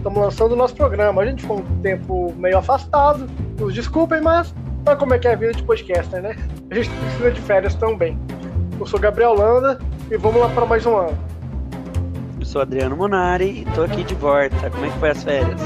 [0.00, 1.22] estamos lançando o nosso programa.
[1.22, 3.28] A gente ficou um tempo meio afastado,
[3.58, 4.52] nos desculpem, mas
[4.84, 6.36] sabe como é que é a vida de podcaster, né?
[6.70, 8.18] A gente precisa de férias também.
[8.78, 9.78] Eu sou Gabriel Landa
[10.10, 11.18] e vamos lá para mais um ano.
[12.38, 14.70] Eu sou Adriano Monari e tô aqui de volta.
[14.70, 15.60] Como é que foi as férias?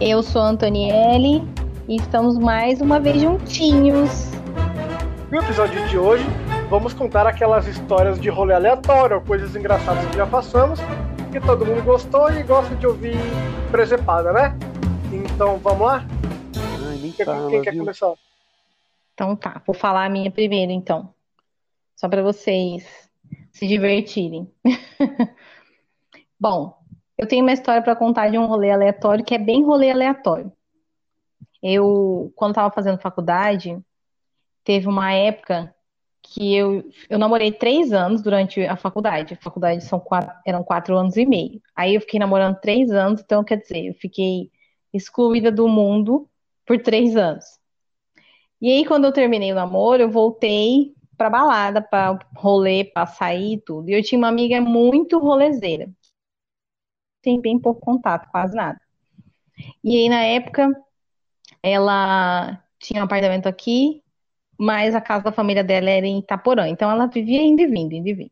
[0.00, 1.46] Eu sou a Antonielle
[1.86, 4.30] e estamos mais uma vez juntinhos.
[5.30, 6.26] No episódio de hoje,
[6.70, 10.80] vamos contar aquelas histórias de rolê aleatório, coisas engraçadas que já passamos,
[11.32, 13.16] que todo mundo gostou e gosta de ouvir
[13.70, 14.54] presepada, né?
[15.10, 16.04] Então vamos lá?
[16.90, 18.12] Ai, Quem, fala, quem quer começar?
[19.14, 21.14] Então tá, vou falar a minha primeiro então.
[21.96, 23.10] Só para vocês
[23.50, 24.52] se divertirem.
[26.38, 26.78] Bom,
[27.16, 30.52] eu tenho uma história para contar de um rolê aleatório que é bem rolê aleatório.
[31.62, 33.80] Eu, quando estava fazendo faculdade,
[34.62, 35.74] teve uma época
[36.22, 39.34] que eu, eu namorei três anos durante a faculdade.
[39.34, 41.60] A faculdade são quatro, eram quatro anos e meio.
[41.74, 44.50] Aí eu fiquei namorando três anos, então quer dizer, eu fiquei
[44.92, 46.28] excluída do mundo
[46.64, 47.44] por três anos.
[48.60, 53.54] E aí, quando eu terminei o namoro, eu voltei pra balada, pra rolê, pra sair
[53.54, 53.90] e tudo.
[53.90, 55.90] E eu tinha uma amiga muito rolezeira.
[57.20, 58.80] Tem bem pouco contato, quase nada.
[59.82, 60.70] E aí, na época,
[61.62, 64.02] ela tinha um apartamento aqui,
[64.62, 66.68] mas a casa da família dela era em Itaporã.
[66.68, 68.30] Então, ela vivia indo e vindo, indo e vindo.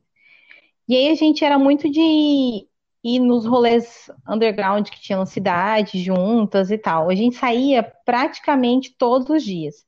[0.88, 2.66] E aí, a gente era muito de
[3.02, 7.08] ir nos rolês underground que tinham na cidade, juntas e tal.
[7.10, 9.84] A gente saía praticamente todos os dias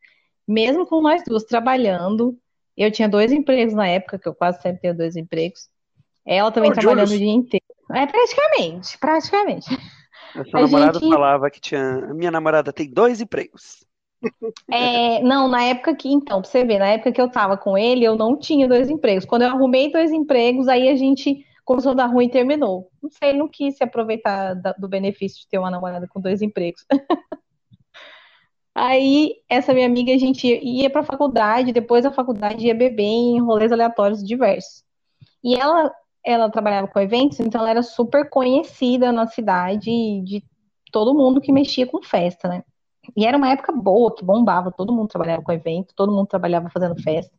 [0.47, 2.37] mesmo com nós duas trabalhando,
[2.77, 5.69] eu tinha dois empregos na época, que eu quase sempre tenho dois empregos.
[6.27, 7.21] Ela também Ô, trabalhando Julius.
[7.21, 7.65] o dia inteiro.
[7.93, 9.67] É, praticamente, praticamente.
[10.35, 11.81] A sua A namorada gente- falava que tinha.
[11.81, 13.85] A minha namorada tem dois empregos.
[14.71, 17.77] É, não, na época que, então, pra você ver, na época que eu tava com
[17.77, 19.25] ele, eu não tinha dois empregos.
[19.25, 22.91] Quando eu arrumei dois empregos, aí a gente começou a dar ruim e terminou.
[23.03, 26.85] Não sei, não quis se aproveitar do benefício de ter uma namorada com dois empregos.
[28.75, 33.39] Aí, essa minha amiga, a gente ia pra faculdade, depois da faculdade ia beber em
[33.39, 34.83] rolês aleatórios diversos.
[35.45, 35.93] E ela,
[36.25, 39.91] ela trabalhava com eventos, então ela era super conhecida na cidade
[40.25, 40.43] de
[40.91, 42.65] todo mundo que mexia com festa, né?
[43.17, 46.71] E era uma época boa, que bombava, todo mundo trabalhava com evento, todo mundo trabalhava
[46.71, 47.33] fazendo festa.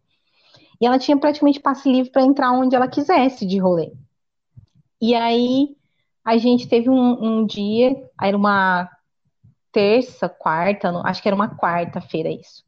[0.79, 3.91] E ela tinha praticamente passe livre para entrar onde ela quisesse de rolê.
[5.01, 5.75] E aí
[6.23, 8.89] a gente teve um, um dia, era uma
[9.71, 12.63] terça, quarta, acho que era uma quarta-feira isso.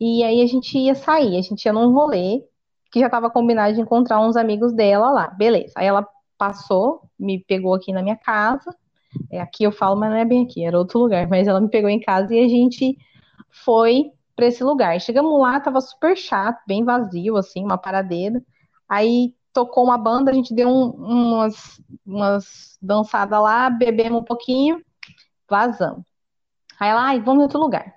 [0.00, 2.42] E aí a gente ia sair, a gente ia num rolê
[2.90, 5.28] que já estava combinado de encontrar uns amigos dela lá.
[5.28, 5.72] Beleza.
[5.76, 6.06] Aí ela
[6.38, 8.74] passou, me pegou aqui na minha casa.
[9.30, 11.26] É, aqui eu falo, mas não é bem aqui, era outro lugar.
[11.28, 12.96] Mas ela me pegou em casa e a gente
[13.64, 15.00] foi para esse lugar.
[15.00, 18.42] Chegamos lá, tava super chato, bem vazio, assim, uma paradeira.
[18.88, 24.80] Aí tocou uma banda, a gente deu um- umas, umas dançadas lá, bebemos um pouquinho,
[25.50, 26.04] vazamos.
[26.80, 27.94] Aí ela, ai, vamos em outro lugar.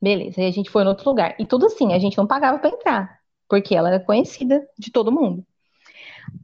[0.00, 1.36] Beleza, aí a gente foi em outro lugar.
[1.40, 5.12] E tudo assim, a gente não pagava pra entrar, porque ela era conhecida de todo
[5.12, 5.44] mundo.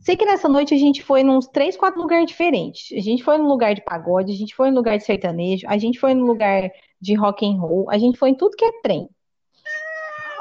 [0.00, 2.96] Sei que nessa noite a gente foi nos três, quatro lugares diferentes.
[2.96, 5.78] A gente foi num lugar de pagode, a gente foi num lugar de sertanejo, a
[5.78, 6.70] gente foi num lugar
[7.00, 9.08] de rock and roll, a gente foi em tudo que é trem.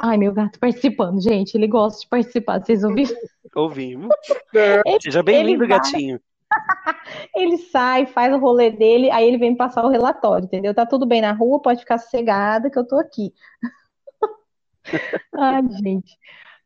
[0.03, 3.15] Ai, meu gato participando, gente, ele gosta de participar, vocês ouviram?
[3.55, 4.09] Ouvimos.
[4.55, 6.19] É, Seja bem-vindo, Ele gatinho.
[7.35, 10.73] Ele sai, faz o rolê dele, aí ele vem passar o relatório, entendeu?
[10.73, 13.33] Tá tudo bem na rua, pode ficar sossegada que eu tô aqui.
[15.37, 16.17] Ai, gente.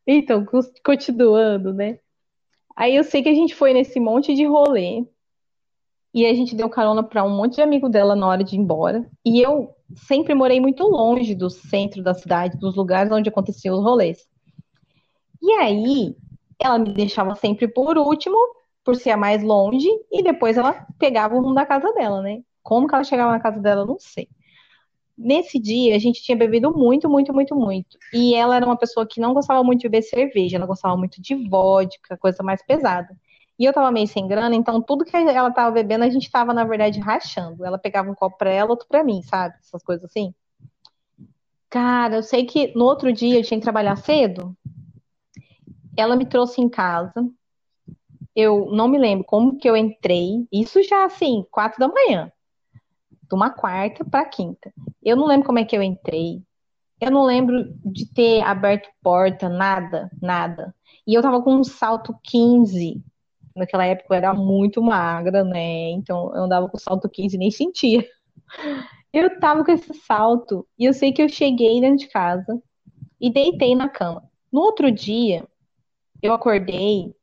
[0.06, 0.44] Então,
[0.84, 1.98] continuando, né?
[2.76, 5.06] Aí eu sei que a gente foi nesse monte de rolê
[6.12, 8.58] e a gente deu carona pra um monte de amigo dela na hora de ir
[8.58, 9.08] embora.
[9.24, 9.74] E eu
[10.06, 14.28] sempre morei muito longe do centro da cidade, dos lugares onde aconteciam os rolês.
[15.42, 16.16] E aí,
[16.58, 18.36] ela me deixava sempre por último,
[18.84, 22.42] por ser a mais longe, e depois ela pegava o rumo da casa dela, né?
[22.62, 24.28] Como que ela chegava na casa dela, não sei.
[25.18, 27.98] Nesse dia, a gente tinha bebido muito, muito, muito, muito.
[28.12, 31.22] E ela era uma pessoa que não gostava muito de beber cerveja, ela gostava muito
[31.22, 33.16] de vodka, coisa mais pesada.
[33.58, 36.52] E eu tava meio sem grana, então tudo que ela tava bebendo, a gente tava,
[36.52, 37.64] na verdade, rachando.
[37.64, 39.54] Ela pegava um copo pra ela, outro pra mim, sabe?
[39.60, 40.34] Essas coisas assim.
[41.70, 44.54] Cara, eu sei que no outro dia eu tinha que trabalhar cedo.
[45.96, 47.26] Ela me trouxe em casa.
[48.34, 50.46] Eu não me lembro como que eu entrei.
[50.52, 52.30] Isso já assim, quatro da manhã.
[53.28, 54.72] De uma quarta para quinta.
[55.02, 56.42] Eu não lembro como é que eu entrei.
[57.00, 60.74] Eu não lembro de ter aberto porta, nada, nada.
[61.06, 63.02] E eu tava com um salto 15.
[63.54, 65.90] Naquela época eu era muito magra, né?
[65.90, 68.06] Então eu andava com salto 15 e nem sentia.
[69.12, 72.62] Eu tava com esse salto e eu sei que eu cheguei dentro de casa
[73.18, 74.22] e deitei na cama.
[74.52, 75.42] No outro dia,
[76.22, 77.14] eu acordei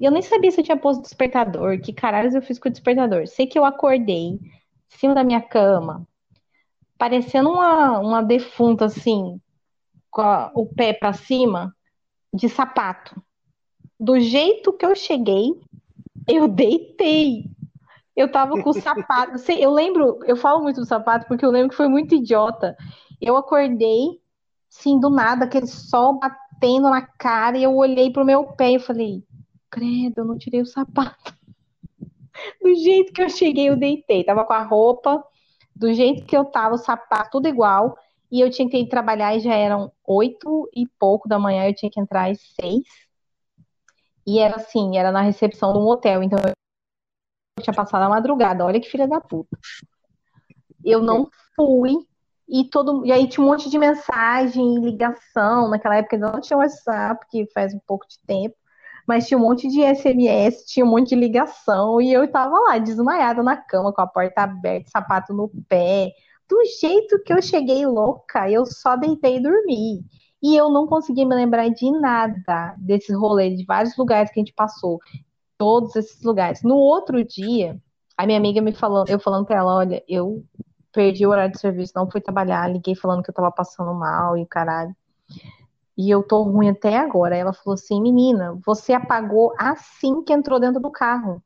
[0.00, 1.78] e eu nem sabia se eu tinha posto despertador.
[1.80, 3.26] Que caralho eu fiz com o despertador?
[3.26, 4.40] Sei que eu acordei
[4.96, 6.06] cima da minha cama,
[6.98, 9.40] parecendo uma, uma defunta assim,
[10.10, 11.74] com a, o pé para cima,
[12.32, 13.20] de sapato.
[13.98, 15.52] Do jeito que eu cheguei,
[16.28, 17.44] eu deitei.
[18.14, 19.32] Eu tava com o sapato.
[19.52, 22.76] Eu lembro, eu falo muito do sapato porque eu lembro que foi muito idiota.
[23.20, 24.20] Eu acordei,
[24.68, 28.78] sim, do nada, aquele sol batendo na cara, e eu olhei pro meu pé e
[28.78, 29.24] falei,
[29.70, 31.39] credo, eu não tirei o sapato.
[32.62, 34.24] Do jeito que eu cheguei, eu deitei.
[34.24, 35.24] Tava com a roupa,
[35.74, 37.96] do jeito que eu tava, o sapato, tudo igual.
[38.30, 41.74] E eu tinha que ir trabalhar e já eram oito e pouco da manhã, eu
[41.74, 42.84] tinha que entrar às seis.
[44.26, 48.64] E era assim, era na recepção de um hotel, então eu tinha passado a madrugada.
[48.64, 49.58] Olha que filha da puta.
[50.84, 51.94] Eu não fui.
[52.48, 55.68] E, todo, e aí tinha um monte de mensagem, ligação.
[55.68, 58.56] Naquela época não tinha WhatsApp, que faz um pouco de tempo.
[59.10, 62.00] Mas tinha um monte de SMS, tinha um monte de ligação.
[62.00, 66.12] E eu tava lá, desmaiada na cama, com a porta aberta, sapato no pé.
[66.48, 70.04] Do jeito que eu cheguei louca, eu só deitei e dormi.
[70.40, 74.42] E eu não consegui me lembrar de nada desse rolê, de vários lugares que a
[74.42, 75.00] gente passou.
[75.58, 76.62] Todos esses lugares.
[76.62, 77.76] No outro dia,
[78.16, 80.44] a minha amiga me falando, eu falando pra ela, olha, eu
[80.92, 84.38] perdi o horário de serviço, não fui trabalhar, liguei falando que eu tava passando mal
[84.38, 84.94] e caralho.
[86.00, 87.36] E eu tô ruim até agora.
[87.36, 91.42] Ela falou assim, menina, você apagou assim que entrou dentro do carro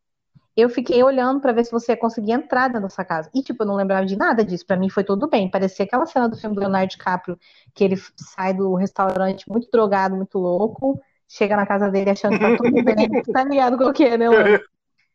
[0.57, 3.29] eu fiquei olhando para ver se você conseguia entrar dentro da sua casa.
[3.35, 4.65] E, tipo, eu não lembrava de nada disso.
[4.65, 5.51] Para mim foi tudo bem.
[5.51, 7.39] Parecia aquela cena do filme do Leonardo DiCaprio,
[7.75, 12.41] que ele sai do restaurante muito drogado, muito louco, chega na casa dele achando que
[12.41, 12.95] tá tudo bem.
[13.33, 14.27] tá ligado qual que é, né?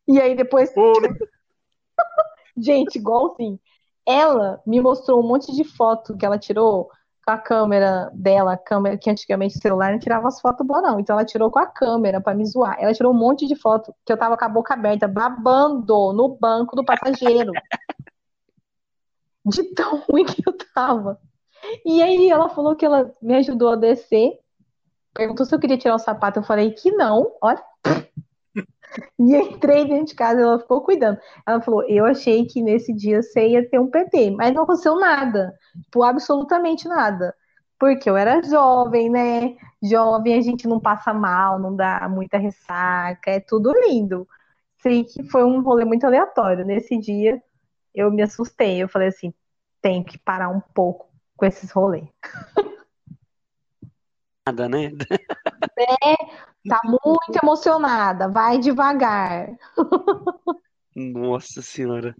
[0.07, 0.73] E aí depois.
[2.57, 3.57] Gente, igual assim.
[4.05, 6.89] Ela me mostrou um monte de foto que ela tirou
[7.33, 10.99] a câmera dela, câmera que antigamente o celular não tirava as fotos boas, não.
[10.99, 12.77] Então ela tirou com a câmera para me zoar.
[12.79, 16.37] Ela tirou um monte de foto que eu tava com a boca aberta, babando no
[16.37, 17.51] banco do passageiro.
[19.45, 21.19] de tão ruim que eu tava.
[21.85, 24.39] E aí ela falou que ela me ajudou a descer.
[25.13, 26.39] Perguntou se eu queria tirar o sapato.
[26.39, 27.35] Eu falei que não.
[27.41, 27.63] Olha.
[29.19, 31.19] E entrei dentro de casa, ela ficou cuidando.
[31.45, 34.97] Ela falou: Eu achei que nesse dia você ia ter um PT, mas não aconteceu
[34.97, 35.53] nada.
[35.83, 37.35] Tipo, absolutamente nada.
[37.77, 39.55] Porque eu era jovem, né?
[39.81, 44.27] Jovem a gente não passa mal, não dá muita ressaca, é tudo lindo.
[44.81, 46.65] Sei que foi um rolê muito aleatório.
[46.65, 47.41] Nesse dia
[47.93, 48.81] eu me assustei.
[48.81, 49.33] Eu falei assim:
[49.81, 52.07] tem que parar um pouco com esses rolês.
[54.45, 54.91] Nada, né?
[55.79, 56.15] É,
[56.67, 59.49] Tá muito emocionada, vai devagar.
[60.95, 62.15] Nossa senhora.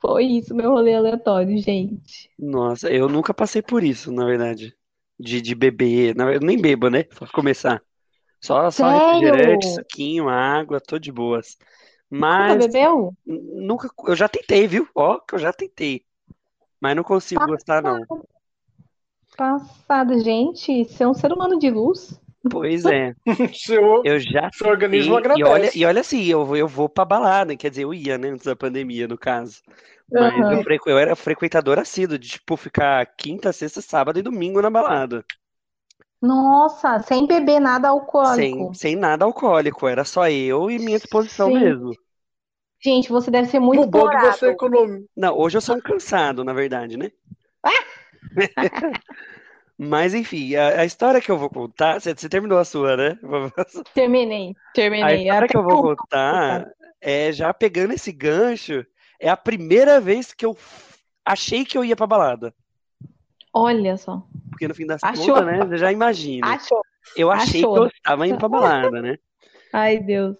[0.00, 2.30] Foi isso, meu rolê aleatório, gente.
[2.38, 4.76] Nossa, eu nunca passei por isso, na verdade.
[5.18, 6.14] De, de beber.
[6.14, 7.02] Na, eu nem bebo, né?
[7.02, 7.82] Pra começar.
[8.40, 11.56] Só, só refrigerante, suquinho, água, tô de boas.
[12.10, 13.12] Nunca Mas bebeu?
[13.26, 13.90] nunca.
[14.06, 14.88] Eu já tentei, viu?
[14.94, 16.04] Ó, que eu já tentei.
[16.80, 18.00] Mas não consigo gostar, não.
[19.36, 22.20] Passada, gente, você é um ser humano de luz.
[22.50, 23.14] Pois é.
[23.54, 25.76] Seu, Eu já seu organismo tentei, e olha, agradece.
[25.76, 28.46] e olha assim, eu, vou- eu vou pra balada, quer dizer, eu ia, né, antes
[28.46, 29.62] da pandemia, no caso.
[30.12, 30.50] Mas Aham.
[30.50, 34.70] eu, frequ- eu era frequentador assíduo, de, tipo, ficar quinta, sexta, sábado e domingo na
[34.70, 35.24] balada.
[36.22, 37.88] Nossa, sem beber nada
[38.22, 38.72] Sem, alcoólico.
[38.74, 41.50] sem nada alcoólico, era só eu e minha disposição Sim.
[41.50, 41.98] mesmo.
[42.80, 45.06] Gente, você deve ser muito O bom você economiza.
[45.16, 47.10] Não, hoje eu sou um cansado, na verdade, né?
[49.78, 53.18] Mas enfim, a, a história que eu vou contar, você, você terminou a sua, né?
[53.94, 55.22] Terminei, A terminei.
[55.22, 56.68] história Até que eu vou contar
[57.00, 58.84] é já pegando esse gancho,
[59.20, 60.56] é a primeira vez que eu
[61.24, 62.52] achei que eu ia pra balada.
[63.52, 64.26] Olha só.
[64.50, 65.26] Porque no fim das Achou.
[65.26, 65.64] contas, né?
[65.64, 66.54] Você já imagina.
[66.54, 66.82] Achou.
[67.16, 67.74] Eu achei achou.
[67.74, 69.16] que eu estava indo pra balada, né?
[69.72, 70.36] Ai, Deus.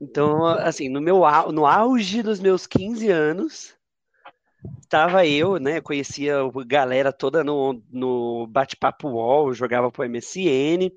[0.00, 1.22] Então, assim, no meu
[1.52, 3.74] no auge dos meus 15 anos,
[4.92, 5.80] tava eu, né?
[5.80, 10.92] Conhecia a galera toda no, no bate-papo UOL, jogava pro MSN.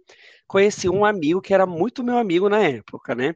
[0.46, 3.36] Conheci um amigo que era muito meu amigo na época, né?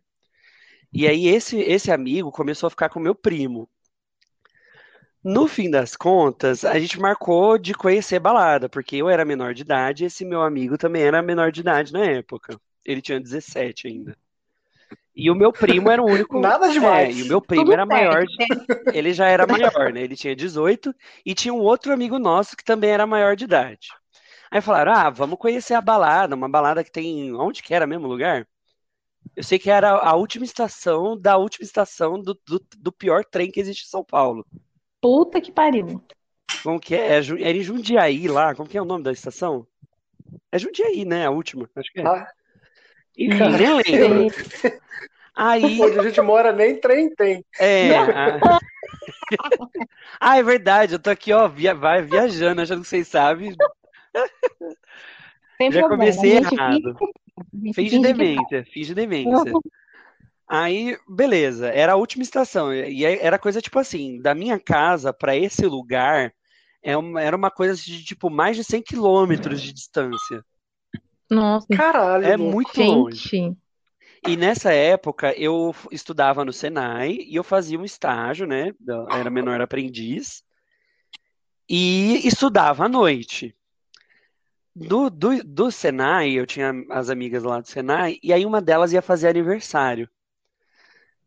[0.91, 3.69] E aí esse, esse amigo começou a ficar com meu primo.
[5.23, 9.61] No fim das contas, a gente marcou de conhecer balada, porque eu era menor de
[9.61, 12.59] idade e esse meu amigo também era menor de idade na época.
[12.85, 14.17] Ele tinha 17 ainda.
[15.19, 16.39] E o meu primo era o único.
[16.41, 17.09] Nada demais.
[17.09, 18.25] É, e o meu primo Tudo era maior.
[18.25, 18.89] de- certo.
[18.91, 20.01] Ele já era maior, né?
[20.01, 20.93] Ele tinha 18
[21.25, 23.89] e tinha um outro amigo nosso que também era maior de idade.
[24.51, 27.33] Aí falaram: ah, vamos conhecer a balada, uma balada que tem.
[27.35, 28.47] Onde que era mesmo lugar?
[29.35, 33.51] Eu sei que era a última estação da última estação do, do, do pior trem
[33.51, 34.45] que existe em São Paulo.
[35.01, 36.01] Puta que pariu.
[36.63, 37.17] Como que é?
[37.17, 38.55] É Era em Jundiaí lá.
[38.55, 39.67] Como que é o nome da estação?
[40.51, 41.25] É Jundiaí, né?
[41.27, 41.69] A última.
[41.75, 42.11] Acho que é.
[42.11, 42.33] Ah,
[43.17, 43.53] Enfim,
[43.87, 44.37] nem lembro.
[45.39, 45.63] Aí.
[45.81, 47.43] onde a gente mora nem trem tem.
[47.59, 47.97] É.
[47.97, 48.39] a-
[50.19, 50.93] Ah, é verdade.
[50.93, 51.73] Eu tô aqui, ó, via...
[51.73, 53.55] vai viajando, achando que vocês sabem.
[55.57, 55.89] Sem Já problema.
[56.11, 56.95] comecei gente errado.
[57.73, 59.53] finge- gente que demência, finge demência.
[60.47, 62.73] Aí, beleza, era a última estação.
[62.73, 66.33] E era coisa tipo assim, da minha casa pra esse lugar
[66.83, 70.43] é uma- era uma coisa de tipo mais de 100 quilômetros de distância.
[71.29, 72.25] Nossa, Caralho.
[72.25, 73.55] É muito longe.
[74.27, 78.73] E nessa época eu estudava no Senai e eu fazia um estágio, né?
[79.11, 80.43] Era menor aprendiz
[81.69, 83.55] e estudava à noite.
[84.75, 88.93] Do, do, do Senai, eu tinha as amigas lá do Senai, e aí uma delas
[88.93, 90.09] ia fazer aniversário.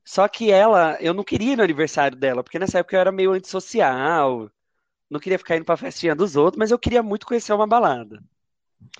[0.05, 3.13] Só que ela, eu não queria ir no aniversário dela, porque nessa época eu era
[3.13, 4.51] meio antissocial,
[5.09, 8.23] não queria ficar indo pra festinha dos outros, mas eu queria muito conhecer uma balada.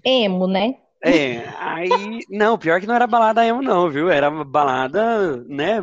[0.05, 0.82] Emo, né?
[1.05, 2.25] É, aí.
[2.29, 4.09] Não, pior que não era balada emo, não, viu?
[4.11, 5.81] Era uma balada, né?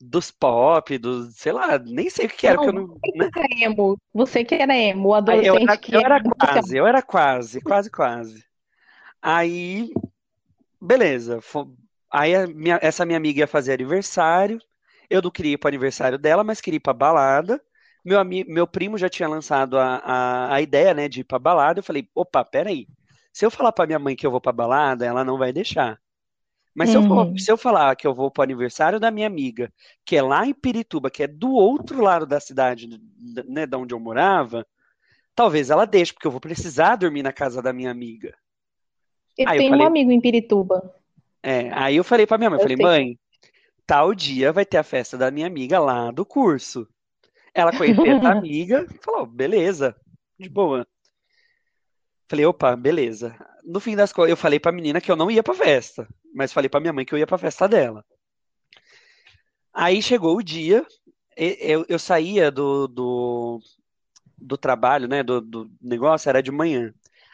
[0.00, 1.36] Dos pop, dos.
[1.36, 3.00] Sei lá, nem sei o que que era, porque eu não.
[3.14, 3.30] né?
[3.32, 3.98] Você era emo.
[4.14, 7.60] Você que era emo, Aí Eu adolescente era, que eu era quase, eu era quase,
[7.60, 8.44] quase, quase.
[9.22, 9.92] Aí,
[10.80, 11.40] beleza.
[12.12, 14.60] Aí minha- essa minha amiga ia fazer aniversário.
[15.10, 17.62] Eu não queria ir para o aniversário dela, mas queria ir para balada.
[18.04, 21.80] Meu, meu primo já tinha lançado a, a, a ideia, né, de ir para balada.
[21.80, 22.88] Eu falei, opa, peraí.
[23.38, 25.96] Se eu falar para minha mãe que eu vou para balada, ela não vai deixar.
[26.74, 27.38] Mas se eu, for- Uhum.
[27.38, 29.72] se eu falar que eu vou para o aniversário da minha amiga,
[30.04, 32.88] que é lá em Pirituba, que é do outro lado da cidade,
[33.46, 34.66] né, da onde eu morava,
[35.36, 38.36] talvez ela deixe, porque eu vou precisar dormir na casa da minha amiga.
[39.38, 40.96] Eu Aí eu tenho falei- um amigo em Pirituba.
[41.40, 42.84] É, aí eu falei pra minha mãe, Eu falei, sei.
[42.84, 43.18] mãe,
[43.86, 46.88] tal dia vai ter a festa da minha amiga lá do curso.
[47.54, 49.94] Ela conhecia essa amiga, falou, beleza,
[50.36, 50.84] de boa.
[52.28, 53.34] Falei, opa, beleza.
[53.64, 56.52] No fim das contas, eu falei pra menina que eu não ia pra festa, mas
[56.52, 58.04] falei pra minha mãe que eu ia pra festa dela.
[59.72, 60.86] Aí chegou o dia,
[61.36, 63.60] eu, eu saía do, do,
[64.36, 66.92] do trabalho, né, do, do negócio, era de manhã.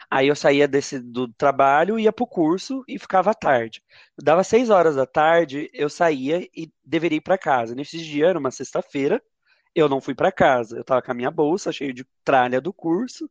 [0.09, 3.81] Aí eu saía desse, do trabalho, ia pro curso e ficava à tarde.
[4.21, 7.75] Dava seis horas da tarde, eu saía e deveria ir para casa.
[7.75, 9.21] Nesse dia, era uma sexta-feira,
[9.73, 10.77] eu não fui para casa.
[10.77, 13.29] Eu tava com a minha bolsa cheia de tralha do curso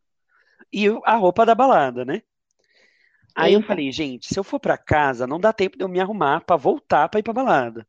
[0.75, 2.23] e eu- a roupa da balada, né?
[3.33, 3.63] Aí eu Eita.
[3.63, 6.57] falei, gente, se eu for para casa, não dá tempo de eu me arrumar para
[6.57, 7.87] voltar para ir para balada.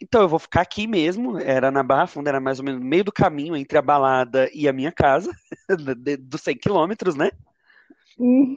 [0.00, 2.86] Então eu vou ficar aqui mesmo, era na Barra Funda, era mais ou menos no
[2.86, 5.32] meio do caminho entre a balada e a minha casa,
[6.20, 7.30] dos 100 quilômetros, né?
[8.18, 8.56] Hum,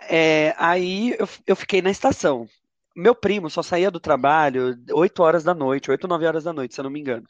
[0.00, 2.48] É, aí eu, eu fiquei na estação.
[2.96, 6.74] Meu primo só saía do trabalho 8 horas da noite, 8, 9 horas da noite,
[6.74, 7.26] se eu não me engano.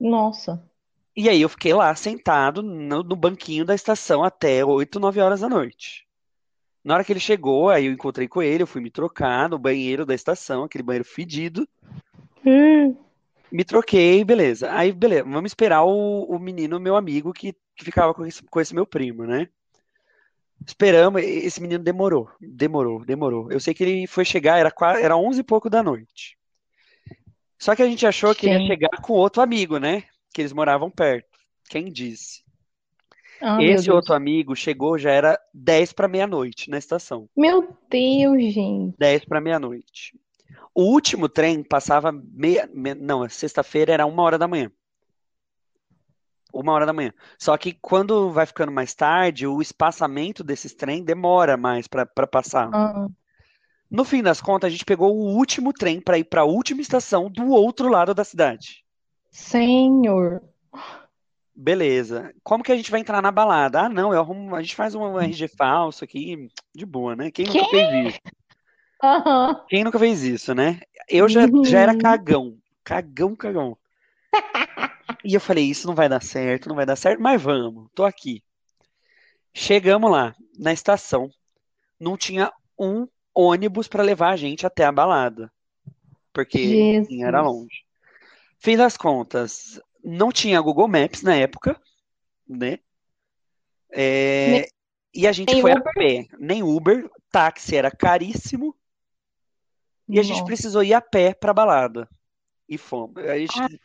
[0.00, 0.68] Nossa.
[1.16, 5.40] E aí eu fiquei lá sentado no, no banquinho da estação até 8, 9 horas
[5.40, 6.06] da noite.
[6.84, 9.58] Na hora que ele chegou, aí eu encontrei com ele, eu fui me trocar no
[9.58, 11.68] banheiro da estação, aquele banheiro fedido.
[12.46, 12.96] Hum,
[13.50, 14.70] Me troquei, beleza.
[14.72, 18.60] Aí, beleza, vamos esperar o, o menino, meu amigo, que, que ficava com esse, com
[18.60, 19.48] esse meu primo, né?
[20.66, 23.50] Esperamos, esse menino demorou, demorou, demorou.
[23.50, 26.36] Eu sei que ele foi chegar, era, qua- era 11 e pouco da noite.
[27.58, 30.04] Só que a gente achou que ele ia chegar com outro amigo, né?
[30.32, 31.28] Que eles moravam perto.
[31.68, 32.42] Quem disse?
[33.40, 37.28] ah, Esse outro amigo chegou, já era 10 para meia-noite na estação.
[37.36, 38.94] Meu Deus, gente.
[38.98, 40.18] 10 para meia-noite.
[40.74, 44.70] O último trem passava meia, me- não, sexta-feira era uma hora da manhã.
[46.52, 47.12] Uma hora da manhã.
[47.38, 52.70] Só que quando vai ficando mais tarde, o espaçamento desses trem demora mais para passar.
[52.72, 53.06] Ah,
[53.90, 56.80] No fim das contas, a gente pegou o último trem para ir para a última
[56.80, 58.84] estação do outro lado da cidade.
[59.38, 60.42] Senhor.
[61.54, 62.34] Beleza.
[62.42, 63.82] Como que a gente vai entrar na balada?
[63.82, 67.30] Ah, não, eu arrumo, a gente faz um RG falso aqui, de boa, né?
[67.30, 67.70] Quem nunca Quê?
[67.70, 68.20] fez isso?
[69.02, 69.64] Aham.
[69.68, 70.80] Quem nunca fez isso, né?
[71.08, 72.58] Eu já, já era cagão.
[72.84, 73.78] Cagão, cagão.
[75.24, 78.04] E eu falei, isso não vai dar certo, não vai dar certo, mas vamos, tô
[78.04, 78.42] aqui.
[79.54, 81.30] Chegamos lá, na estação.
[81.98, 85.50] Não tinha um ônibus para levar a gente até a balada.
[86.32, 87.87] Porque era longe.
[88.58, 91.80] Fim das contas, não tinha Google Maps na época,
[92.48, 92.78] né?
[93.90, 94.66] É, Nem-
[95.14, 95.92] e a gente nem foi a Uber?
[95.94, 96.26] pé.
[96.38, 98.76] Nem Uber, táxi era caríssimo.
[100.08, 100.46] E a gente Nossa.
[100.46, 102.08] precisou ir a pé pra balada.
[102.68, 103.16] E fomos.
[103.24, 103.80] A gente,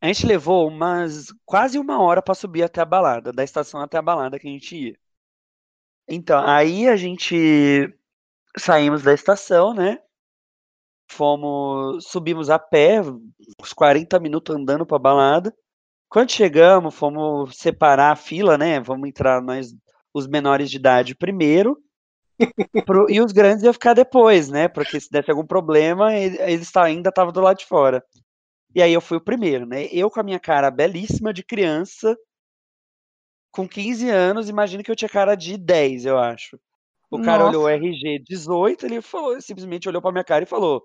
[0.00, 3.98] a gente levou umas quase uma hora pra subir até a balada, da estação até
[3.98, 4.98] a balada que a gente ia.
[6.06, 7.92] Então, aí a gente
[8.56, 10.00] saímos da estação, né?
[11.14, 13.00] Fomos, subimos a pé,
[13.60, 15.54] uns 40 minutos andando pra balada.
[16.08, 18.80] Quando chegamos, fomos separar a fila, né?
[18.80, 19.74] Vamos entrar nós,
[20.14, 21.78] os menores de idade primeiro.
[22.84, 24.68] pro- e os grandes iam ficar depois, né?
[24.68, 28.04] Porque se desse algum problema, ele- eles ainda estavam do lado de fora.
[28.74, 29.86] E aí eu fui o primeiro, né?
[29.92, 32.16] Eu com a minha cara belíssima de criança,
[33.50, 36.58] com 15 anos, imagina que eu tinha cara de 10, eu acho.
[37.10, 37.70] O cara olhou o Nossa.
[37.70, 40.84] RG 18, ele falou, simplesmente olhou pra minha cara e falou: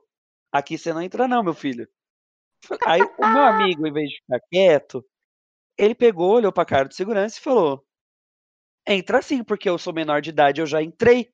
[0.51, 1.87] Aqui você não entra, não, meu filho.
[2.85, 5.05] Aí o meu amigo, em vez de ficar quieto,
[5.77, 7.85] ele pegou, olhou pra cara do segurança e falou:
[8.87, 11.31] Entra sim, porque eu sou menor de idade, eu já entrei.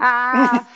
[0.00, 0.66] Ah,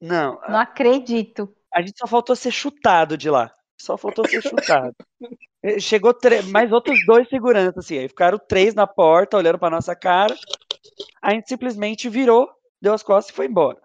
[0.00, 1.54] Não, não acredito.
[1.72, 3.52] a gente só faltou ser chutado de lá.
[3.80, 4.94] Só faltou ser chutado.
[5.62, 6.14] Eh, Chegou
[6.50, 7.98] mais outros dois seguranças, assim.
[7.98, 10.34] Aí ficaram três na porta, olhando pra nossa cara.
[11.22, 12.48] A gente simplesmente virou,
[12.82, 13.80] deu as costas e foi embora.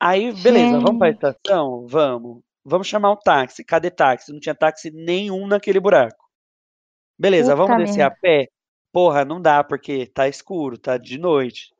[0.00, 1.24] Aí, beleza, vamos pra Gente.
[1.24, 1.86] estação?
[1.86, 2.42] Vamos.
[2.64, 3.64] Vamos chamar um táxi.
[3.64, 4.32] Cadê táxi?
[4.32, 6.24] Não tinha táxi nenhum naquele buraco.
[7.18, 8.48] Beleza, Puta vamos descer a pé?
[8.92, 11.72] Porra, não dá, porque tá escuro, tá de noite.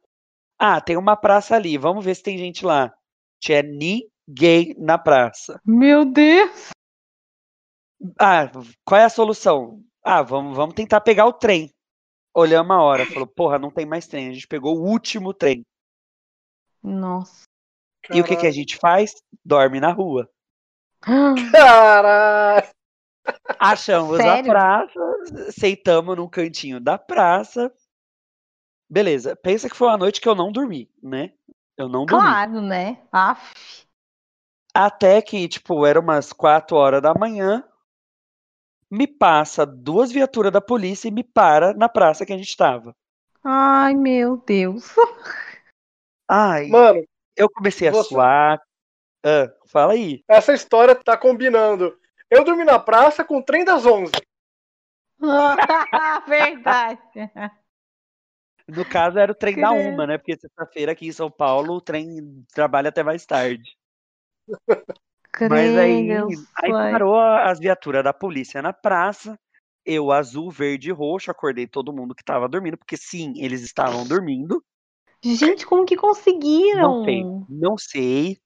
[0.58, 2.94] Ah, tem uma praça ali, vamos ver se tem gente lá.
[3.38, 5.60] Tinha ninguém na praça.
[5.64, 6.70] Meu Deus.
[8.18, 8.50] Ah,
[8.84, 9.82] qual é a solução?
[10.02, 11.70] Ah, vamos, vamos tentar pegar o trem.
[12.34, 14.28] Olhamos a hora, falou, porra, não tem mais trem.
[14.28, 15.64] A gente pegou o último trem.
[16.82, 17.45] Nossa.
[18.12, 19.14] E o que, que a gente faz?
[19.44, 20.28] Dorme na rua.
[21.52, 22.66] Caralho!
[23.58, 24.50] Achamos a Sério?
[24.50, 25.00] praça,
[25.50, 27.72] sentamos num cantinho da praça.
[28.88, 31.32] Beleza, pensa que foi uma noite que eu não dormi, né?
[31.76, 32.24] Eu não dormi.
[32.24, 33.02] Claro, né?
[33.10, 33.86] Aff.
[34.72, 37.64] Até que, tipo, era umas 4 horas da manhã.
[38.90, 42.94] Me passa duas viaturas da polícia e me para na praça que a gente tava.
[43.42, 44.94] Ai, meu Deus.
[46.28, 47.04] Ai, Mano,
[47.36, 48.60] eu comecei a você- suar.
[49.24, 50.22] Ah, fala aí.
[50.28, 51.98] essa história tá combinando.
[52.30, 54.12] Eu dormi na praça com o trem das 11.
[56.28, 57.00] Verdade.
[58.68, 60.18] No caso, era o trem da uma, né?
[60.18, 63.76] Porque sexta-feira aqui em São Paulo o trem trabalha até mais tarde.
[65.48, 69.38] Mas aí, aí parou as viaturas da polícia na praça.
[69.84, 74.06] Eu, azul, verde e roxo, acordei todo mundo que tava dormindo, porque sim, eles estavam
[74.06, 74.64] dormindo.
[75.22, 76.82] Gente, como que conseguiram?
[76.82, 78.38] Não sei, não sei.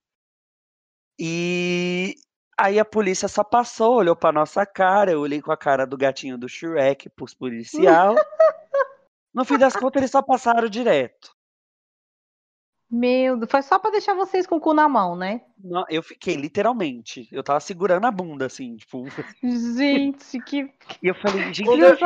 [1.18, 2.14] E
[2.59, 5.96] aí a polícia só passou, olhou pra nossa cara, eu olhei com a cara do
[5.96, 8.14] gatinho do Shrek pros policial.
[9.33, 11.30] No fim das contas, eles só passaram direto.
[12.90, 15.42] Meu Deus, foi só pra deixar vocês com o cu na mão, né?
[15.62, 17.28] Não, Eu fiquei, literalmente.
[17.30, 19.04] Eu tava segurando a bunda, assim, tipo.
[19.40, 21.96] Gente, que E eu falei, gente, Quando eu-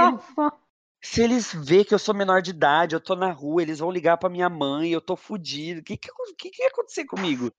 [1.05, 3.91] se eles, vê que eu sou menor de idade, eu tô na rua, eles vão
[3.91, 5.81] ligar pra minha mãe, eu tô fudido.
[5.81, 7.53] O que que, que que ia acontecer comigo?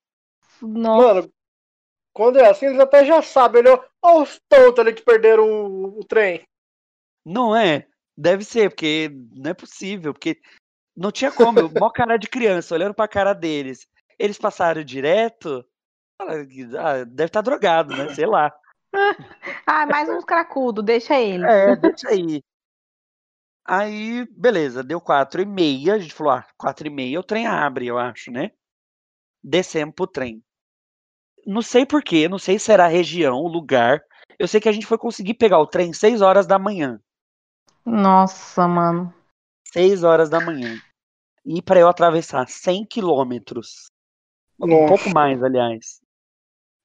[0.60, 1.34] Nossa, Mano,
[2.12, 3.62] quando é assim, eles até já sabem.
[3.62, 6.43] Olha olha os tontos ali que perderam o, o trem.
[7.23, 7.88] Não é?
[8.17, 10.41] Deve ser, porque não é possível, porque
[10.97, 13.88] não tinha como, eu, mó cara de criança, olhando pra cara deles.
[14.17, 15.63] Eles passaram direto.
[16.19, 18.10] Ah, deve estar drogado, né?
[18.15, 18.51] Sei lá.
[19.67, 21.47] ah, mais uns cracudos, deixa eles.
[21.47, 22.41] É, deixa aí.
[23.65, 25.95] Aí, beleza, deu quatro e meia.
[25.95, 28.51] A gente falou, ah, quatro e meia o trem abre, eu acho, né?
[29.43, 30.43] Descemos pro trem.
[31.45, 34.04] Não sei porquê, não sei se era a região, o lugar.
[34.38, 36.99] Eu sei que a gente foi conseguir pegar o trem seis horas da manhã.
[37.84, 39.13] Nossa, mano.
[39.71, 40.80] seis horas da manhã.
[41.45, 43.91] E para eu atravessar 100 quilômetros.
[44.60, 46.01] Um pouco mais, aliás.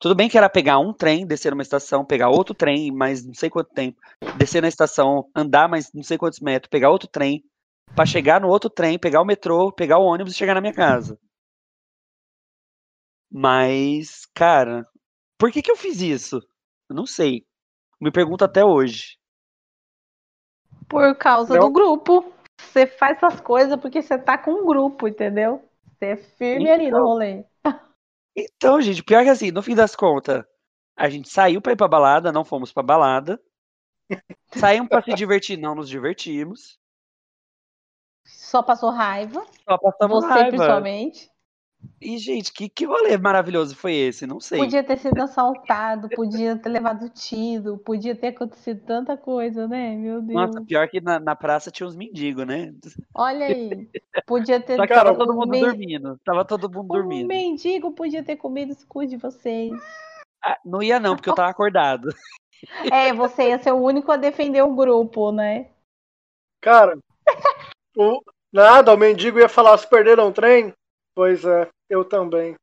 [0.01, 3.35] Tudo bem que era pegar um trem, descer numa estação, pegar outro trem, mais não
[3.35, 4.01] sei quanto tempo.
[4.39, 7.45] Descer na estação, andar mais não sei quantos metros, pegar outro trem.
[7.95, 10.73] Pra chegar no outro trem, pegar o metrô, pegar o ônibus e chegar na minha
[10.73, 11.19] casa.
[13.31, 14.87] Mas, cara,
[15.39, 16.41] por que que eu fiz isso?
[16.89, 17.45] Eu não sei.
[18.01, 19.19] Me pergunto até hoje.
[20.89, 21.67] Por causa Não.
[21.67, 22.33] do grupo.
[22.59, 25.63] Você faz essas coisas porque você tá com um grupo, entendeu?
[25.99, 27.07] Você é firme ali no Então.
[27.07, 27.45] rolê.
[28.37, 30.45] Então, gente, pior que assim, no fim das contas,
[30.97, 33.41] a gente saiu pra ir pra balada, não fomos pra balada.
[34.55, 36.79] Saímos pra se divertir, não nos divertimos.
[38.25, 39.47] Só passou raiva.
[39.69, 40.49] Só passamos você, raiva.
[40.49, 41.31] principalmente.
[42.01, 44.27] E, gente, que, que rolê maravilhoso foi esse?
[44.27, 44.59] Não sei.
[44.59, 49.95] Podia ter sido assaltado, podia ter levado tiro, podia ter acontecido tanta coisa, né?
[49.97, 50.35] Meu Deus.
[50.41, 52.73] Nossa, pior que na, na praça tinha uns mendigos, né?
[53.15, 53.89] Olha aí.
[54.27, 56.19] Podia ter Só que tava todo mundo men- dormindo.
[56.25, 57.29] Tava todo mundo Um dormindo.
[57.29, 59.73] mendigo podia ter comido os cu de vocês.
[60.43, 62.09] Ah, não ia não, porque eu tava acordado.
[62.93, 65.71] É, você ia ser o único a defender o grupo, né?
[66.61, 66.99] Cara,
[67.97, 68.21] o,
[68.53, 70.71] nada, o mendigo ia falar, se perderam o trem?
[71.21, 72.55] Pois é, eu também.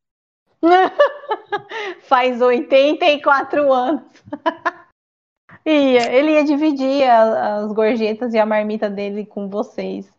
[2.10, 4.02] Faz 84 anos.
[5.64, 10.12] ia, ele ia dividir a- as gorjetas e a marmita dele com vocês.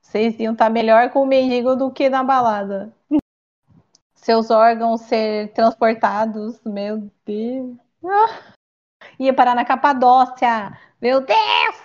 [0.00, 2.90] Vocês iam estar melhor com o mendigo do que na balada.
[4.16, 7.76] Seus órgãos ser transportados, meu Deus.
[8.02, 8.54] Ah,
[9.18, 10.80] ia parar na Capadócia.
[10.98, 11.76] Meu Deus!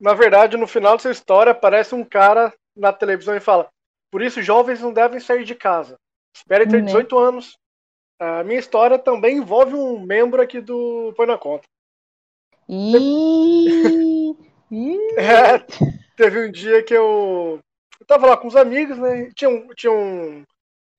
[0.00, 3.68] Na verdade, no final dessa história, aparece um cara na televisão e fala:
[4.10, 5.96] Por isso, jovens não devem sair de casa.
[6.34, 6.86] Esperem ter Né?
[6.86, 7.58] 18 anos.
[8.18, 11.64] A minha história também envolve um membro aqui do Põe na Conta.
[15.16, 15.58] É,
[16.16, 17.60] teve um dia que eu,
[18.00, 19.30] eu tava lá com os amigos, né?
[19.34, 20.42] Tinha, um, tinha um,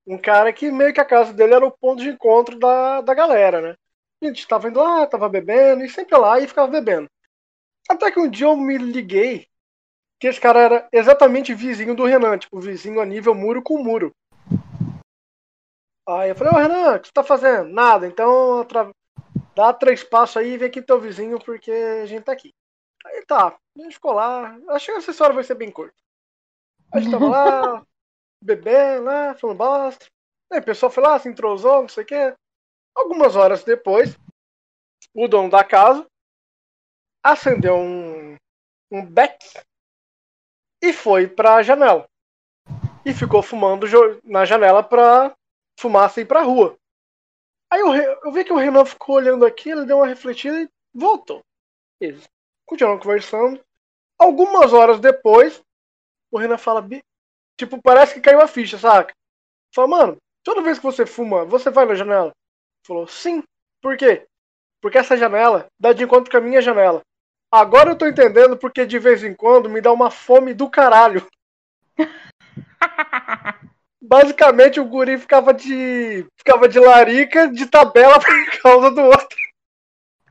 [0.07, 3.13] um cara que meio que a casa dele era o ponto de encontro da, da
[3.13, 3.75] galera, né?
[4.23, 7.09] A gente tava indo lá, tava bebendo, e sempre lá e ficava bebendo.
[7.89, 9.47] Até que um dia eu me liguei
[10.19, 14.11] que esse cara era exatamente vizinho do Renan, tipo, vizinho a nível muro com muro.
[16.07, 17.69] Aí eu falei, ô Renan, o que você tá fazendo?
[17.69, 18.91] Nada, então atra-
[19.55, 22.53] dá três passos aí e vem aqui teu vizinho, porque a gente tá aqui.
[23.05, 24.57] Aí tá, a gente ficou lá.
[24.69, 25.95] Acho que essa história vai ser bem curta.
[26.91, 27.85] A gente tava lá,
[28.41, 30.05] bebendo lá, falando bosta.
[30.51, 32.33] Aí o pessoal foi lá, se entrosou, não sei o quê.
[32.95, 34.17] Algumas horas depois,
[35.13, 36.07] o dono da casa
[37.31, 38.35] acendeu um,
[38.91, 39.39] um beck
[40.81, 42.07] e foi pra janela.
[43.05, 43.85] E ficou fumando
[44.23, 45.33] na janela pra
[45.79, 46.77] fumaça ir pra rua.
[47.71, 47.93] Aí eu,
[48.25, 51.41] eu vi que o Renan ficou olhando aqui, ele deu uma refletida e voltou.
[52.01, 52.27] Eles
[52.67, 53.61] continuaram conversando.
[54.19, 55.61] Algumas horas depois,
[56.31, 57.03] o Renan fala, "Bi-
[57.59, 59.13] tipo, parece que caiu a ficha, saca?
[59.73, 62.31] Fala, mano, toda vez que você fuma, você vai na janela?
[62.85, 63.43] Falou, sim.
[63.81, 64.27] Por quê?
[64.81, 67.01] Porque essa janela dá de encontro com a minha janela.
[67.51, 71.25] Agora eu tô entendendo porque de vez em quando me dá uma fome do caralho.
[74.01, 76.25] Basicamente o guri ficava de.
[76.37, 79.37] ficava de larica de tabela por causa do outro.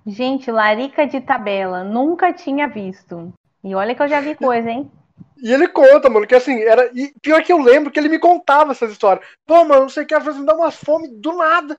[0.07, 3.33] Gente, larica de tabela, nunca tinha visto.
[3.65, 4.91] E olha que eu já vi coisa, hein?
[5.39, 6.91] E ele conta, mano, que assim, era.
[6.95, 9.27] E pior que eu lembro que ele me contava essas histórias.
[9.45, 11.77] Pô, mano, não sei o que, às vezes me dá umas fome do nada.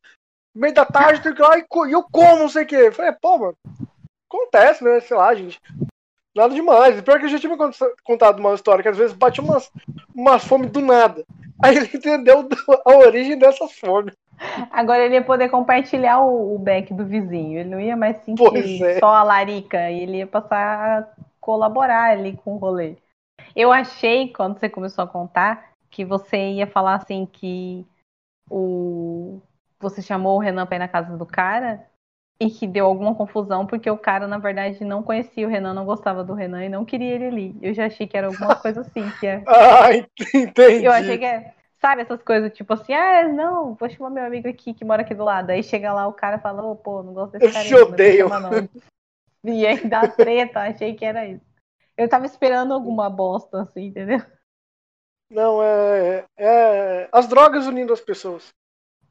[0.54, 2.76] No meio da tarde, tem que ir lá e eu como, não sei o que.
[2.76, 3.58] Eu falei, pô, mano,
[4.30, 5.00] acontece, né?
[5.00, 5.60] Sei lá, gente.
[6.36, 6.98] Nada demais.
[6.98, 7.58] E pior que a gente tinha
[8.04, 9.72] contado uma história que às vezes bate umas,
[10.14, 11.26] umas fome do nada.
[11.64, 12.48] Aí ele entendeu
[12.86, 14.14] a origem dessas fomes.
[14.72, 17.60] Agora ele ia poder compartilhar o, o back do vizinho.
[17.60, 19.00] Ele não ia mais sentir é.
[19.00, 19.90] só a larica.
[19.90, 21.08] Ele ia passar a
[21.42, 22.98] colaborar ali com o rolê.
[23.56, 27.84] Eu achei, quando você começou a contar, que você ia falar assim que
[28.50, 29.42] o
[29.80, 31.86] você chamou o Renan pra ir na casa do cara
[32.40, 35.86] e que deu alguma confusão porque o cara, na verdade, não conhecia o Renan, não
[35.86, 37.56] gostava do Renan e não queria ele ali.
[37.62, 39.44] Eu já achei que era alguma coisa assim, que é.
[39.48, 39.90] Ah,
[40.34, 40.86] entendi.
[40.86, 44.48] Eu achei que é, sabe, essas coisas tipo assim, ah, não, vou chamar meu amigo
[44.48, 45.50] aqui que mora aqui do lado.
[45.50, 47.66] Aí chega lá o cara e fala, ô, pô, não gosto desse Eu cara.
[47.66, 48.30] te não, mas odeio.
[48.30, 48.70] não não.
[49.44, 51.46] E aí dá treta, achei que era isso.
[51.98, 54.22] Eu tava esperando alguma bosta, assim, entendeu?
[55.30, 57.10] Não, é, é.
[57.12, 58.54] As drogas unindo as pessoas.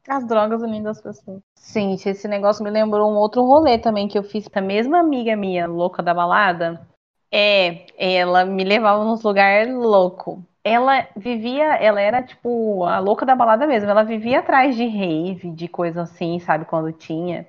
[0.07, 1.41] As drogas unindo as pessoas.
[1.73, 4.99] Gente, esse negócio me lembrou um outro rolê também que eu fiz com a mesma
[4.99, 6.87] amiga minha, louca da balada.
[7.29, 10.41] É, ela me levava nos lugares louco.
[10.63, 13.89] Ela vivia, ela era tipo a louca da balada mesmo.
[13.89, 17.45] Ela vivia atrás de rave, de coisa assim, sabe, quando tinha.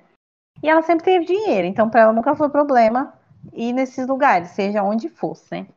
[0.61, 3.13] E ela sempre teve dinheiro, então pra ela nunca foi problema
[3.53, 5.67] ir nesses lugares, seja onde fosse, né?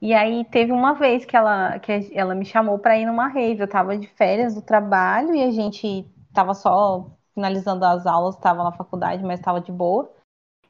[0.00, 3.60] E aí teve uma vez que ela, que ela me chamou pra ir numa rave.
[3.62, 8.64] Eu tava de férias do trabalho e a gente tava só finalizando as aulas, tava
[8.64, 10.10] na faculdade, mas tava de boa.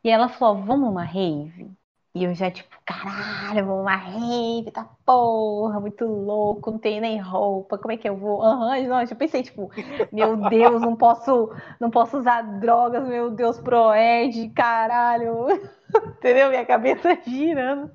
[0.04, 1.70] E ela falou: "Vamos numa rave?"
[2.14, 7.20] E eu já tipo, caralho, vamos numa rave, tá porra, muito louco, não tenho nem
[7.20, 8.42] roupa, como é que eu vou?
[8.42, 9.70] Aham, não, eu já pensei tipo,
[10.12, 15.46] meu Deus, não posso, não posso usar drogas, meu Deus, proerd, caralho.
[16.18, 16.50] Entendeu?
[16.50, 17.90] Minha cabeça girando.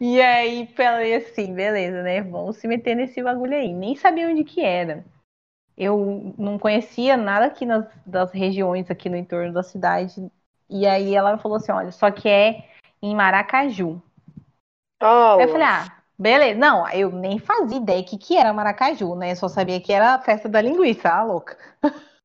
[0.00, 2.20] E aí falei assim, beleza, né?
[2.22, 3.72] Vamos se meter nesse bagulho aí.
[3.72, 5.04] Nem sabia onde que era.
[5.76, 10.30] Eu não conhecia nada aqui nas das regiões aqui no entorno da cidade.
[10.68, 12.68] E aí ela falou assim, olha, só que é
[13.00, 14.00] em Maracaju.
[15.00, 19.16] Ah, Aí eu falei, ah, Beleza, não, eu nem fazia ideia que que era Maracaju,
[19.16, 19.32] né?
[19.32, 21.58] Eu só sabia que era a festa da linguiça, ah, louca.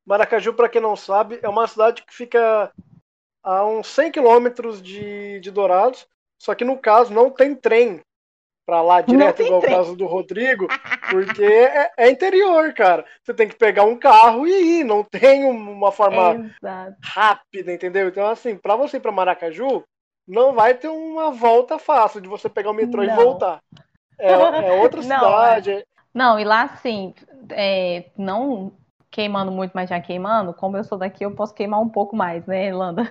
[0.06, 2.72] Maracaju, para quem não sabe, é uma cidade que fica
[3.42, 6.06] a uns 100 quilômetros de, de Dourados,
[6.38, 8.00] só que no caso não tem trem
[8.66, 9.72] para lá direto, igual trem.
[9.72, 10.68] o caso do Rodrigo,
[11.10, 13.04] porque é, é, interior, cara.
[13.22, 16.96] Você tem que pegar um carro e ir, não tem uma forma Exato.
[17.02, 18.08] rápida, entendeu?
[18.08, 19.82] Então, assim, para você ir para Maracaju,
[20.26, 23.10] não vai ter uma volta fácil de você pegar o metrô não.
[23.10, 23.60] e voltar.
[24.18, 24.36] É, é
[24.82, 25.70] outra não, cidade.
[25.70, 25.84] É...
[26.12, 27.14] Não, e lá, assim,
[27.50, 28.72] é, não
[29.10, 32.44] queimando muito, mas já queimando, como eu sou daqui, eu posso queimar um pouco mais,
[32.46, 33.10] né, Irlanda?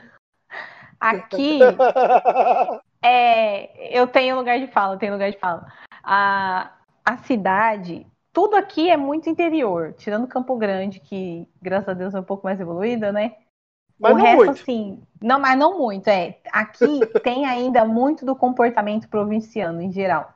[0.99, 1.59] Aqui,
[3.01, 5.71] é, eu tenho lugar de fala, eu tenho lugar de fala.
[6.03, 6.71] A,
[7.05, 12.19] a cidade, tudo aqui é muito interior, tirando Campo Grande, que graças a Deus é
[12.19, 13.35] um pouco mais evoluída, né?
[13.99, 14.51] Mas o resto, muito.
[14.51, 16.37] assim, não, mas não muito, é.
[16.51, 20.33] Aqui tem ainda muito do comportamento provinciano em geral.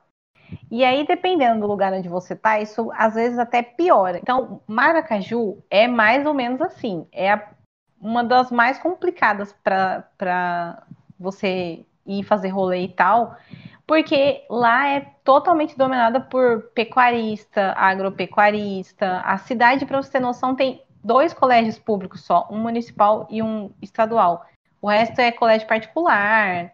[0.70, 4.18] E aí, dependendo do lugar onde você tá, isso às vezes até piora.
[4.18, 7.06] Então, Maracaju é mais ou menos assim.
[7.12, 7.50] É a,
[8.00, 10.84] uma das mais complicadas para
[11.18, 13.36] você ir fazer rolê e tal,
[13.86, 19.20] porque lá é totalmente dominada por pecuarista, agropecuarista.
[19.20, 23.72] A cidade, para você ter noção, tem dois colégios públicos só, um municipal e um
[23.82, 24.46] estadual.
[24.80, 26.72] O resto é colégio particular.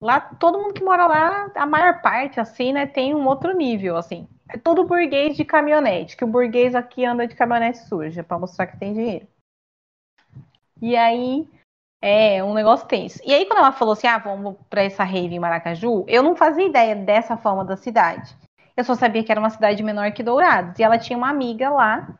[0.00, 3.96] Lá, todo mundo que mora lá, a maior parte, assim, né, tem um outro nível,
[3.96, 4.28] assim.
[4.48, 8.68] É todo burguês de caminhonete, que o burguês aqui anda de caminhonete suja, para mostrar
[8.68, 9.26] que tem dinheiro.
[10.80, 11.48] E aí,
[12.00, 13.20] é um negócio tenso.
[13.24, 16.36] E aí, quando ela falou assim, ah, vamos para essa rave em Maracaju, eu não
[16.36, 18.34] fazia ideia dessa forma da cidade.
[18.76, 20.78] Eu só sabia que era uma cidade menor que Dourados.
[20.78, 22.18] E ela tinha uma amiga lá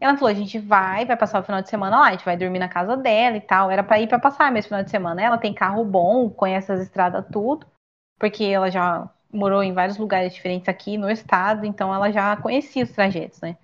[0.00, 2.36] ela falou: a gente vai, vai passar o final de semana lá, a gente vai
[2.36, 3.70] dormir na casa dela e tal.
[3.70, 5.22] Era para ir para passar mesmo final de semana.
[5.22, 7.66] Ela tem carro bom, conhece as estradas tudo,
[8.18, 12.84] porque ela já morou em vários lugares diferentes aqui no estado, então ela já conhecia
[12.84, 13.56] os trajetos, né?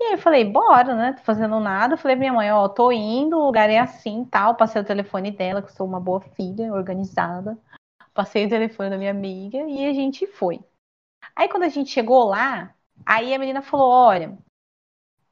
[0.00, 1.12] E aí eu falei, bora, né?
[1.12, 1.94] Tô fazendo nada.
[1.94, 4.54] Falei minha mãe, ó, tô indo, o lugar é assim tal.
[4.54, 7.58] Passei o telefone dela, que sou uma boa filha, organizada.
[8.14, 10.58] Passei o telefone da minha amiga e a gente foi.
[11.36, 14.38] Aí quando a gente chegou lá, aí a menina falou, olha,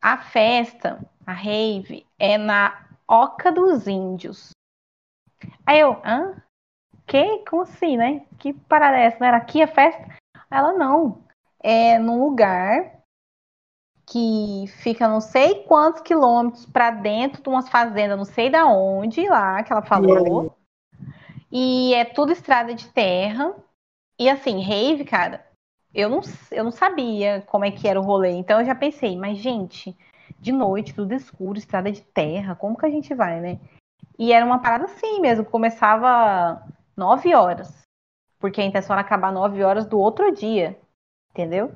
[0.03, 4.51] a festa, a rave, é na Oca dos Índios.
[5.65, 6.43] Aí eu, hã?
[7.07, 7.43] Que?
[7.49, 8.27] Como assim, né?
[8.39, 9.19] Que parada é essa?
[9.19, 10.15] Não era aqui a festa?
[10.51, 11.25] Ela, não.
[11.59, 12.98] É num lugar
[14.11, 19.29] que fica não sei quantos quilômetros para dentro de umas fazendas, não sei da onde,
[19.29, 20.57] lá, que ela falou.
[21.53, 23.55] E é tudo estrada de terra.
[24.18, 25.47] E assim, rave, cara,
[25.94, 28.31] eu não, eu não sabia como é que era o rolê.
[28.31, 29.97] Então eu já pensei, mas gente,
[30.38, 33.61] de noite, tudo escuro, estrada de terra, como que a gente vai, né?
[34.18, 36.66] E era uma parada assim mesmo, começava
[36.97, 37.83] nove horas.
[38.38, 40.79] Porque a intenção era acabar nove horas do outro dia,
[41.31, 41.75] entendeu?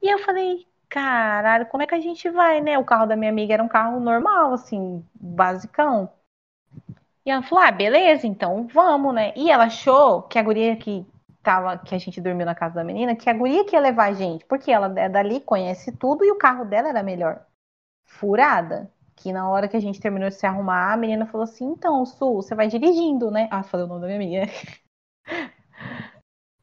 [0.00, 2.78] E eu falei, caralho, como é que a gente vai, né?
[2.78, 6.12] O carro da minha amiga era um carro normal, assim, basicão.
[7.24, 9.32] E ela falou, ah, beleza, então vamos, né?
[9.34, 11.06] E ela achou que a guria que
[11.42, 14.10] tava, que a gente dormiu na casa da menina, que a guria que ia levar
[14.10, 17.40] a gente, porque ela é dali, conhece tudo e o carro dela era melhor.
[18.04, 18.90] Furada.
[19.16, 22.04] Que na hora que a gente terminou de se arrumar, a menina falou assim: então,
[22.04, 23.48] Su, você vai dirigindo, né?
[23.50, 24.52] Ah, falei o nome da minha amiga.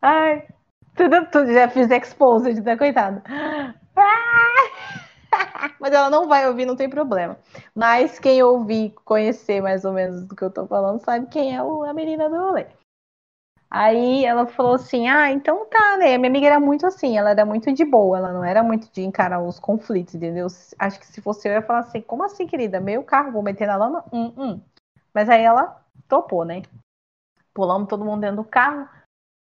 [0.01, 0.47] Ai,
[0.95, 2.75] tudo, tudo, já fiz exposed, né?
[5.79, 7.37] Mas ela não vai ouvir, não tem problema.
[7.75, 11.59] Mas quem ouvir, conhecer mais ou menos do que eu tô falando, sabe quem é
[11.59, 12.65] a menina do rolê.
[13.69, 16.17] Aí ela falou assim: Ah, então tá, né?
[16.17, 19.01] Minha amiga era muito assim, ela era muito de boa, ela não era muito de
[19.03, 20.47] encarar os conflitos, entendeu?
[20.79, 22.79] Acho que se fosse eu, ia falar assim: Como assim, querida?
[22.79, 24.03] Meu carro, vou meter na lama?
[24.11, 24.61] Hum, hum.
[25.13, 26.63] Mas aí ela topou, né?
[27.53, 28.89] Pulamos todo mundo dentro do carro.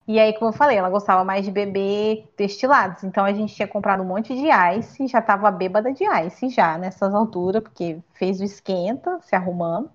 [0.08, 3.04] E aí, como eu falei, ela gostava mais de beber destilados.
[3.04, 6.78] Então a gente tinha comprado um monte de ice, já tava bêbada de ice já
[6.78, 9.90] nessas alturas, porque fez o esquenta, se arrumando.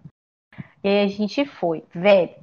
[0.83, 1.85] E aí a gente foi.
[1.95, 2.35] Velho,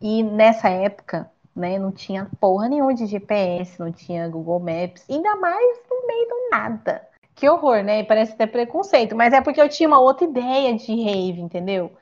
[0.00, 5.36] e nessa época, né, não tinha porra nenhuma de GPS, não tinha Google Maps, ainda
[5.36, 7.08] mais no meio do nada.
[7.34, 8.02] Que horror, né?
[8.04, 11.92] Parece até preconceito, mas é porque eu tinha uma outra ideia de rave, entendeu?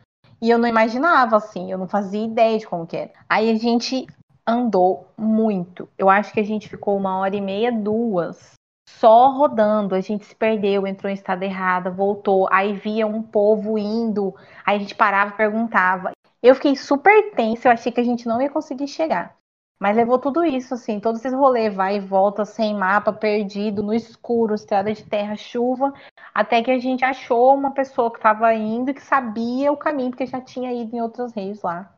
[0.40, 3.12] E eu não imaginava assim, eu não fazia ideia de como que era.
[3.28, 4.06] Aí a gente
[4.46, 5.88] andou muito.
[5.96, 8.54] Eu acho que a gente ficou uma hora e meia, duas,
[8.88, 9.94] só rodando.
[9.94, 12.48] A gente se perdeu, entrou em estado errado, voltou.
[12.50, 16.12] Aí via um povo indo, aí a gente parava e perguntava.
[16.42, 19.36] Eu fiquei super tensa, eu achei que a gente não ia conseguir chegar.
[19.80, 23.92] Mas levou tudo isso, assim, todos esses rolês, vai e volta, sem mapa, perdido, no
[23.92, 25.92] escuro, estrada de terra, chuva,
[26.32, 30.10] até que a gente achou uma pessoa que estava indo e que sabia o caminho,
[30.10, 31.92] porque já tinha ido em outros reis lá.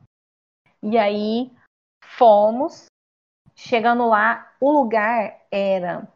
[0.83, 1.53] E aí
[2.17, 2.87] fomos,
[3.55, 6.07] chegando lá, o lugar era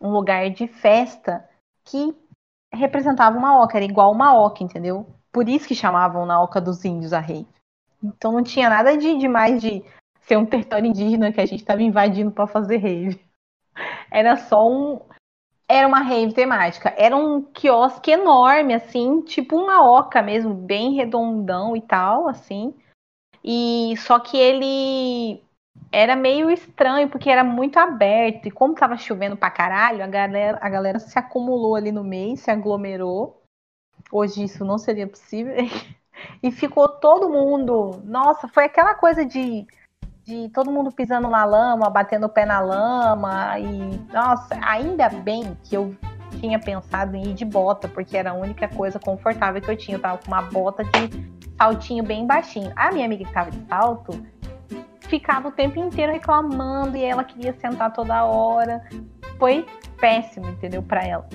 [0.00, 1.48] um lugar de festa
[1.84, 2.14] que
[2.72, 5.06] representava uma oca, era igual uma oca, entendeu?
[5.32, 7.46] Por isso que chamavam na oca dos índios a rave.
[8.02, 9.84] Então não tinha nada de demais de
[10.22, 13.20] ser um território indígena que a gente estava invadindo para fazer rave.
[14.10, 15.00] Era só um.
[15.68, 16.94] Era uma rave temática.
[16.96, 22.74] Era um quiosque enorme, assim, tipo uma oca mesmo, bem redondão e tal, assim.
[23.46, 25.40] E só que ele
[25.92, 28.46] era meio estranho, porque era muito aberto.
[28.46, 32.36] E como tava chovendo pra caralho, a galera, a galera se acumulou ali no meio,
[32.36, 33.40] se aglomerou.
[34.10, 35.54] Hoje isso não seria possível.
[36.42, 38.02] e ficou todo mundo.
[38.04, 39.64] Nossa, foi aquela coisa de,
[40.24, 43.58] de todo mundo pisando na lama, batendo o pé na lama.
[43.60, 45.94] E, nossa, ainda bem que eu
[46.40, 49.96] tinha pensado em ir de bota, porque era a única coisa confortável que eu tinha.
[49.96, 52.72] Eu tava com uma bota de saltinho bem baixinho.
[52.76, 54.12] A minha amiga que tava de salto
[55.00, 58.82] ficava o tempo inteiro reclamando e ela queria sentar toda hora.
[59.38, 59.66] Foi
[59.98, 61.28] péssimo, entendeu, para ela.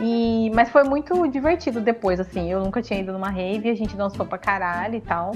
[0.00, 2.50] E, mas foi muito divertido depois, assim.
[2.50, 5.32] Eu nunca tinha ido numa rave, a gente dançou pra caralho e tal.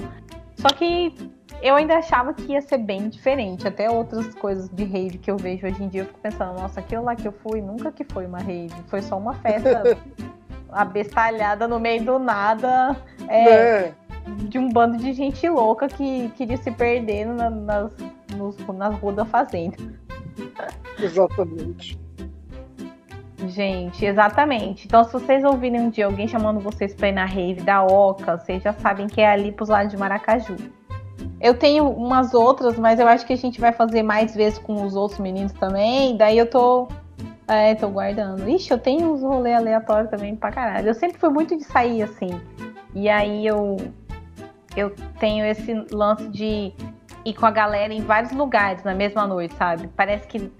[0.63, 1.13] Só que
[1.61, 3.67] eu ainda achava que ia ser bem diferente.
[3.67, 6.79] Até outras coisas de rave que eu vejo hoje em dia, eu fico pensando, nossa,
[6.79, 8.73] aquilo lá que eu fui nunca que foi uma rave.
[8.87, 9.83] Foi só uma festa
[10.71, 12.95] abestalhada no meio do nada.
[13.27, 13.93] É, é.
[14.47, 17.93] De um bando de gente louca que queria se perder na, nas,
[18.37, 19.75] nos, nas ruas da fazenda.
[20.97, 21.99] Exatamente.
[23.47, 24.85] Gente, exatamente.
[24.85, 28.37] Então, se vocês ouvirem um dia alguém chamando vocês pra ir na rave da Oca,
[28.37, 30.55] vocês já sabem que é ali pros lados de Maracaju.
[31.39, 34.83] Eu tenho umas outras, mas eu acho que a gente vai fazer mais vezes com
[34.83, 36.15] os outros meninos também.
[36.15, 36.87] Daí eu tô
[37.47, 38.47] é, tô guardando.
[38.49, 40.87] Ixi, eu tenho uns rolês aleatórios também pra caralho.
[40.87, 42.41] Eu sempre fui muito de sair assim.
[42.95, 43.77] E aí eu,
[44.75, 46.73] eu tenho esse lance de
[47.25, 49.89] ir com a galera em vários lugares na mesma noite, sabe?
[49.95, 50.51] Parece que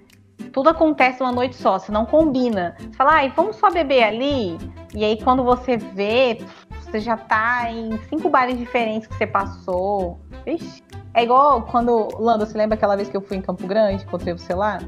[0.52, 2.76] tudo acontece uma noite só, você não combina.
[2.78, 4.58] Você fala, ai, vamos só beber ali.
[4.94, 6.38] E aí quando você vê,
[6.82, 10.20] você já tá em cinco bares diferentes que você passou.
[10.46, 10.82] Ixi.
[11.12, 14.32] É igual quando, Lando, você lembra aquela vez que eu fui em Campo Grande, encontrei
[14.32, 14.80] você lá?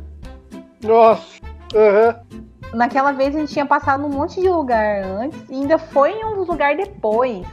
[0.83, 1.41] Nossa!
[1.75, 2.47] Uhum.
[2.75, 6.25] Naquela vez a gente tinha passado num monte de lugar antes e ainda foi em
[6.25, 7.47] um lugar depois.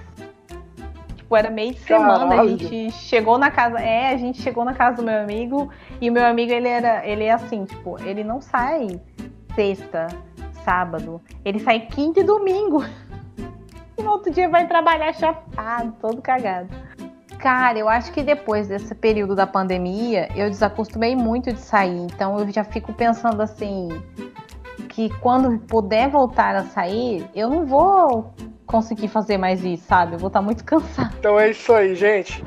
[1.24, 2.42] Tipo, era meio de semana, Caralho.
[2.42, 3.80] a gente chegou na casa.
[3.80, 5.70] É, a gente chegou na casa do meu amigo
[6.02, 7.06] e o meu amigo, ele era.
[7.08, 9.00] Ele é assim, tipo, ele não sai
[9.56, 10.08] sexta,
[10.64, 11.22] sábado.
[11.46, 12.84] Ele sai quinta e domingo.
[13.96, 16.68] E no outro dia vai trabalhar chapado, todo cagado.
[17.38, 22.00] Cara, eu acho que depois desse período da pandemia, eu desacostumei muito de sair.
[22.00, 23.90] Então eu já fico pensando assim,
[24.90, 28.34] que quando puder voltar a sair, eu não vou
[28.66, 30.14] conseguir fazer mais isso, sabe?
[30.14, 31.14] Eu vou estar muito cansado.
[31.20, 32.44] Então é isso aí, gente.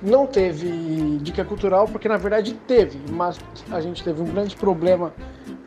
[0.00, 3.38] Não teve dica cultural, porque na verdade teve, mas
[3.70, 5.12] a gente teve um grande problema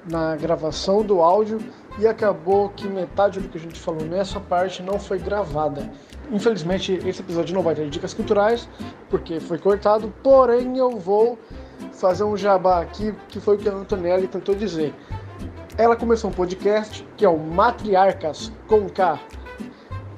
[0.10, 1.60] na gravação do áudio
[1.98, 5.90] e acabou que metade do que a gente falou nessa parte não foi gravada.
[6.32, 8.68] Infelizmente, esse episódio não vai ter dicas culturais,
[9.10, 11.40] porque foi cortado, porém eu vou
[11.94, 14.94] fazer um jabá aqui, que foi o que a Antonelli tentou dizer.
[15.78, 19.20] Ela começou um podcast que é o Matriarcas com K.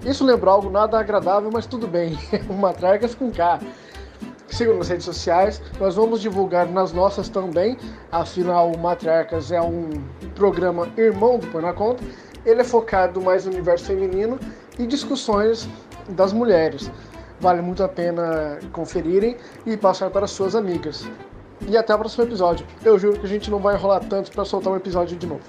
[0.05, 2.15] Isso lembra algo nada agradável, mas tudo bem.
[2.47, 3.59] o Matriarcas com K.
[4.47, 7.75] Sigam nas redes sociais, nós vamos divulgar nas nossas também.
[8.11, 9.89] Afinal, o Matriarcas é um
[10.35, 12.03] programa irmão do Põe na Conta.
[12.45, 14.39] Ele é focado mais no universo feminino
[14.77, 15.67] e discussões
[16.09, 16.91] das mulheres.
[17.39, 21.09] Vale muito a pena conferirem e passar para suas amigas.
[21.65, 22.65] E até o próximo episódio.
[22.83, 25.41] Eu juro que a gente não vai enrolar tanto para soltar um episódio de novo.